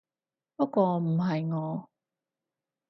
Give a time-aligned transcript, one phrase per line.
[0.55, 1.87] 不過唔係我